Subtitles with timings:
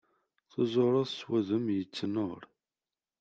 [0.51, 2.41] Tuzureḍ s wudem yettnur.